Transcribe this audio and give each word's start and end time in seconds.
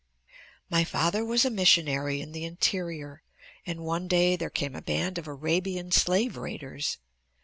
"My 0.67 0.83
father 0.83 1.23
was 1.23 1.45
a 1.45 1.51
missionary 1.51 2.21
in 2.21 2.31
the 2.31 2.43
interior 2.43 3.21
and 3.67 3.81
one 3.83 4.07
day 4.07 4.35
there 4.35 4.49
came 4.49 4.75
a 4.75 4.81
band 4.81 5.19
of 5.19 5.27
Arabian 5.27 5.91
slave 5.91 6.37
raiders. 6.37 6.97